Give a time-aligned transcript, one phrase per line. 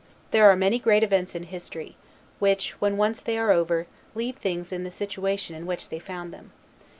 [0.31, 1.95] There are many great events in history,
[2.39, 3.85] which, when once they are over,
[4.15, 6.53] leave things in the situation in which they found them.